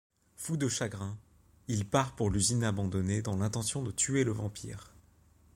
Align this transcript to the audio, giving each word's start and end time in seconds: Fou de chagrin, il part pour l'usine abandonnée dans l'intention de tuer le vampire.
Fou 0.35 0.57
de 0.57 0.67
chagrin, 0.67 1.15
il 1.67 1.87
part 1.87 2.15
pour 2.15 2.31
l'usine 2.31 2.63
abandonnée 2.63 3.21
dans 3.21 3.37
l'intention 3.37 3.83
de 3.83 3.91
tuer 3.91 4.23
le 4.23 4.31
vampire. 4.31 4.95